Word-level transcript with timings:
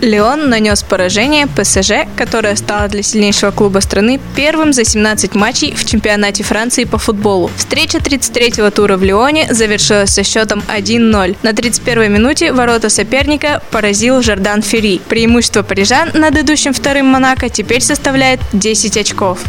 Леон 0.00 0.48
нанес 0.48 0.82
поражение 0.82 1.46
ПСЖ, 1.46 2.06
которое 2.16 2.56
стало 2.56 2.88
для 2.88 3.02
сильнейшего 3.02 3.50
клуба 3.50 3.78
страны 3.78 4.20
первым 4.36 4.72
за 4.72 4.84
17 4.84 5.34
матчей 5.34 5.74
в 5.74 5.84
чемпионате 5.84 6.42
Франции 6.42 6.84
по 6.84 6.98
футболу. 6.98 7.50
Встреча 7.56 7.98
33-го 7.98 8.70
тура 8.70 8.96
в 8.96 9.02
Лионе 9.02 9.52
завершилась 9.52 10.10
со 10.10 10.22
счетом 10.24 10.62
1-0. 10.68 11.36
На 11.42 11.50
31-й 11.50 12.08
минуте 12.08 12.52
ворота 12.52 12.88
соперника 12.88 13.62
поразил 13.70 14.22
Жардан 14.22 14.62
Ферри. 14.62 15.00
Преимущество 15.08 15.62
парижан 15.62 16.10
над 16.14 16.36
идущим 16.36 16.72
вторым 16.72 17.06
Монако 17.06 17.48
теперь 17.48 17.80
составляет 17.80 18.40
10 18.52 18.96
очков. 18.96 19.40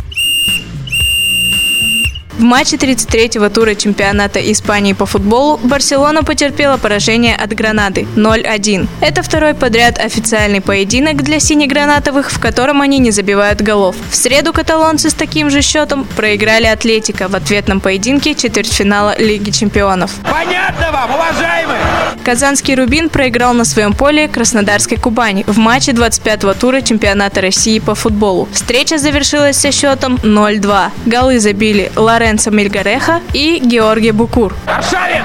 В 2.38 2.42
матче 2.42 2.76
33-го 2.76 3.48
тура 3.50 3.76
чемпионата 3.76 4.40
Испании 4.52 4.92
по 4.92 5.06
футболу 5.06 5.58
Барселона 5.64 6.22
потерпела 6.22 6.76
поражение 6.76 7.34
от 7.34 7.54
Гранады 7.54 8.06
0-1. 8.18 8.90
Это 9.00 9.24
второй 9.24 9.54
подряд 9.54 9.98
официальный 10.00 10.60
поединок 10.60 11.24
для 11.24 11.40
синегранатовых, 11.40 12.30
в 12.30 12.40
котором 12.42 12.82
они 12.82 13.00
не 13.00 13.12
забивают 13.12 13.62
голов. 13.62 13.96
В 14.12 14.16
среду 14.16 14.52
каталонцы 14.52 15.10
с 15.10 15.14
таким 15.14 15.50
же 15.50 15.62
счетом 15.62 16.06
проиграли 16.18 16.66
Атлетика 16.66 17.30
в 17.30 17.36
ответном 17.36 17.80
поединке 17.80 18.36
четвертьфинала 18.36 19.18
Лиги 19.18 19.52
чемпионов. 19.52 20.12
Понятно 20.30 20.92
вам, 20.92 21.12
уважаемые? 21.16 21.80
Казанский 22.26 22.76
Рубин 22.76 23.10
проиграл 23.10 23.54
на 23.54 23.66
своем 23.66 23.94
поле 23.94 24.27
Краснодарской 24.27 24.98
Кубани 24.98 25.44
в 25.48 25.58
матче 25.58 25.92
25-го 25.92 26.54
тура 26.55 26.82
чемпионата 26.82 27.40
России 27.40 27.80
по 27.80 27.96
футболу. 27.96 28.49
Встреча 28.52 28.98
завершилась 28.98 29.58
со 29.58 29.72
счетом 29.72 30.16
0-2. 30.16 30.90
Голы 31.05 31.40
забили 31.40 31.92
Лоренцо 32.26 32.49
Мельгареха 32.49 33.21
и 33.34 33.59
Георгий 33.63 34.09
Букур. 34.09 34.55
Аршавин! 34.65 35.21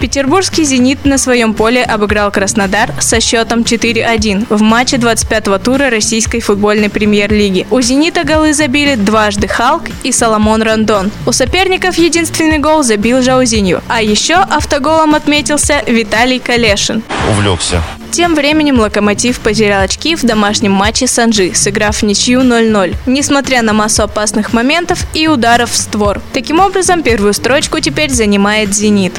Петербургский 0.00 0.64
«Зенит» 0.64 1.04
на 1.04 1.18
своем 1.18 1.52
поле 1.52 1.82
обыграл 1.84 2.30
Краснодар 2.30 2.90
со 3.00 3.20
счетом 3.20 3.60
4-1 3.60 4.46
в 4.48 4.62
матче 4.62 4.96
25-го 4.96 5.58
тура 5.58 5.90
российской 5.90 6.40
футбольной 6.40 6.88
премьер-лиги. 6.88 7.66
У 7.70 7.82
«Зенита» 7.82 8.24
голы 8.24 8.54
забили 8.54 8.94
дважды 8.94 9.46
Халк 9.46 9.82
и 10.02 10.12
Соломон 10.12 10.62
Рандон. 10.62 11.10
У 11.26 11.32
соперников 11.32 11.98
единственный 11.98 12.58
гол 12.58 12.82
забил 12.82 13.20
Жаузинью. 13.20 13.82
А 13.88 14.00
еще 14.00 14.36
автоголом 14.36 15.14
отметился 15.14 15.82
Виталий 15.86 16.38
Калешин. 16.38 17.02
увлекся. 17.30 17.82
Тем 18.10 18.34
временем 18.34 18.80
«Локомотив» 18.80 19.38
потерял 19.38 19.82
очки 19.82 20.16
в 20.16 20.24
домашнем 20.24 20.72
матче 20.72 21.06
с 21.06 21.16
Анжи, 21.18 21.52
сыграв 21.54 22.02
ничью 22.02 22.40
0-0, 22.40 22.96
несмотря 23.06 23.62
на 23.62 23.72
массу 23.72 24.02
опасных 24.02 24.52
моментов 24.52 25.06
и 25.14 25.28
ударов 25.28 25.70
в 25.70 25.76
створ. 25.76 26.20
Таким 26.32 26.58
образом, 26.58 27.04
первую 27.04 27.32
строчку 27.34 27.78
теперь 27.78 28.10
занимает 28.10 28.74
«Зенит». 28.74 29.14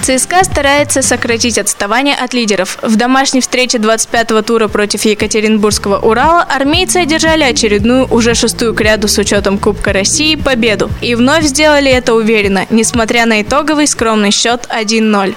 ЦСКА 0.00 0.44
старается 0.44 1.02
сократить 1.02 1.58
отставание 1.58 2.14
от 2.14 2.32
лидеров. 2.32 2.78
В 2.82 2.96
домашней 2.96 3.40
встрече 3.40 3.78
25-го 3.78 4.42
тура 4.42 4.68
против 4.68 5.04
Екатеринбургского 5.04 5.98
Урала 5.98 6.42
армейцы 6.42 6.98
одержали 6.98 7.44
очередную, 7.44 8.06
уже 8.10 8.34
шестую 8.34 8.74
к 8.74 8.80
ряду 8.80 9.08
с 9.08 9.18
учетом 9.18 9.58
Кубка 9.58 9.92
России, 9.92 10.36
победу. 10.36 10.90
И 11.00 11.14
вновь 11.14 11.44
сделали 11.44 11.90
это 11.90 12.14
уверенно, 12.14 12.66
несмотря 12.70 13.26
на 13.26 13.42
итоговый 13.42 13.86
скромный 13.86 14.30
счет 14.30 14.68
1-0. 14.68 15.34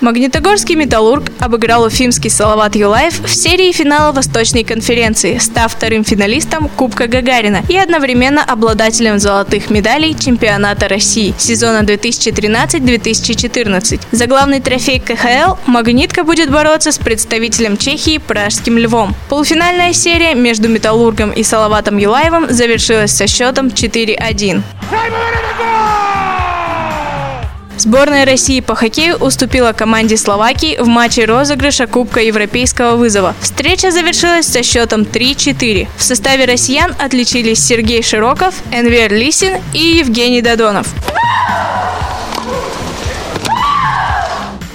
Магнитогорский 0.00 0.76
«Металлург» 0.76 1.24
обыграл 1.38 1.84
уфимский 1.84 2.30
«Салават 2.30 2.74
Юлаев» 2.74 3.22
в 3.22 3.34
серии 3.34 3.70
финала 3.70 4.12
Восточной 4.12 4.64
конференции, 4.64 5.36
став 5.36 5.70
вторым 5.70 6.04
финалистом 6.04 6.70
Кубка 6.70 7.06
Гагарина 7.06 7.60
и 7.68 7.76
одновременно 7.76 8.42
обладателем 8.42 9.18
золотых 9.18 9.68
медалей 9.68 10.16
чемпионата 10.18 10.88
России 10.88 11.34
сезона 11.36 11.84
2013-2014. 11.84 14.00
За 14.10 14.26
главный 14.26 14.60
трофей 14.60 15.00
КХЛ 15.00 15.56
«Магнитка» 15.66 16.24
будет 16.24 16.50
бороться 16.50 16.92
с 16.92 16.98
представителем 16.98 17.76
Чехии 17.76 18.16
Пражским 18.16 18.78
Львом. 18.78 19.14
Полуфинальная 19.28 19.92
серия 19.92 20.34
между 20.34 20.70
«Металлургом» 20.70 21.30
и 21.30 21.42
«Салаватом 21.42 21.98
Юлаевым» 21.98 22.50
завершилась 22.50 23.12
со 23.12 23.26
счетом 23.26 23.66
4-1. 23.66 24.62
Сборная 27.80 28.26
России 28.26 28.60
по 28.60 28.74
хоккею 28.74 29.16
уступила 29.16 29.72
команде 29.72 30.18
Словакии 30.18 30.76
в 30.78 30.86
матче 30.86 31.24
розыгрыша 31.24 31.86
Кубка 31.86 32.20
Европейского 32.20 32.96
вызова. 32.96 33.34
Встреча 33.40 33.90
завершилась 33.90 34.44
со 34.44 34.62
счетом 34.62 35.00
3-4. 35.00 35.88
В 35.96 36.02
составе 36.02 36.44
россиян 36.44 36.94
отличились 36.98 37.64
Сергей 37.64 38.02
Широков, 38.02 38.54
Энвер 38.70 39.10
Лисин 39.10 39.54
и 39.72 39.78
Евгений 39.78 40.42
Додонов. 40.42 40.88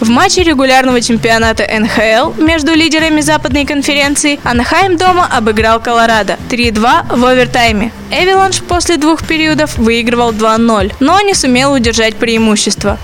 В 0.06 0.10
матче 0.10 0.44
регулярного 0.44 1.02
чемпионата 1.02 1.64
НХЛ 1.64 2.40
между 2.40 2.76
лидерами 2.76 3.22
западной 3.22 3.66
конференции 3.66 4.40
Анахайм 4.44 4.98
дома 4.98 5.26
обыграл 5.26 5.80
Колорадо 5.80 6.38
3-2 6.52 7.18
в 7.18 7.26
овертайме. 7.26 7.92
Эвиланш 8.12 8.62
после 8.62 8.98
двух 8.98 9.26
периодов 9.26 9.80
выигрывал 9.80 10.32
2-0, 10.32 10.94
но 11.00 11.20
не 11.22 11.34
сумел 11.34 11.74
удержать 11.74 12.18
преимущество. 12.18 13.00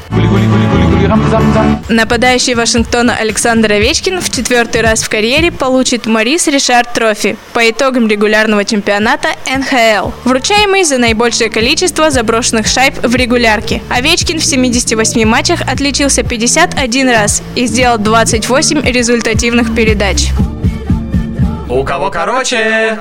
Нападающий 1.89 2.53
Вашингтона 2.53 3.15
Александр 3.15 3.71
Овечкин 3.71 4.21
в 4.21 4.29
четвертый 4.29 4.81
раз 4.81 5.03
в 5.03 5.09
карьере 5.09 5.51
получит 5.51 6.05
Марис 6.05 6.47
Ришард 6.47 6.93
Трофи 6.93 7.35
по 7.53 7.69
итогам 7.69 8.07
регулярного 8.07 8.63
чемпионата 8.63 9.29
НХЛ, 9.45 10.11
вручаемый 10.23 10.83
за 10.83 10.99
наибольшее 10.99 11.49
количество 11.49 12.11
заброшенных 12.11 12.67
шайб 12.67 12.93
в 13.01 13.15
регулярке. 13.15 13.81
Овечкин 13.89 14.39
в 14.39 14.45
78 14.45 15.25
матчах 15.25 15.61
отличился 15.61 16.23
51 16.23 16.90
раз 16.99 17.41
и 17.55 17.67
сделал 17.67 17.97
28 17.97 18.81
результативных 18.81 19.73
передач. 19.73 20.29
У 21.69 21.83
кого 21.83 22.11
короче? 22.11 22.99